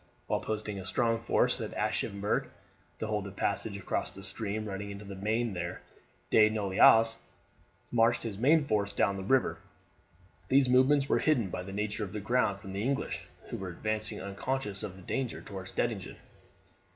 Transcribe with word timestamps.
While 0.25 0.39
posting 0.39 0.79
a 0.79 0.85
strong 0.87 1.19
force 1.19 1.61
at 1.61 1.75
Aschaffenburg 1.77 2.47
to 2.97 3.05
hold 3.05 3.23
the 3.25 3.31
passage 3.31 3.77
across 3.77 4.17
a 4.17 4.23
stream 4.23 4.65
running 4.65 4.89
into 4.89 5.05
the 5.05 5.13
Maine 5.13 5.53
there, 5.53 5.83
De 6.31 6.49
Noailles 6.49 7.17
marched 7.91 8.23
his 8.23 8.39
main 8.39 8.65
force 8.65 8.93
down 8.93 9.15
the 9.15 9.23
river; 9.23 9.59
these 10.47 10.67
movements 10.67 11.07
were 11.07 11.19
hidden 11.19 11.51
by 11.51 11.61
the 11.61 11.71
nature 11.71 12.03
of 12.03 12.13
the 12.13 12.19
ground 12.19 12.57
from 12.57 12.73
the 12.73 12.81
English, 12.81 13.27
who 13.49 13.57
were 13.57 13.69
advancing 13.69 14.19
unconscious 14.19 14.81
of 14.81 14.95
their 14.95 15.05
danger 15.05 15.39
towards 15.39 15.71
Dettingen. 15.71 16.15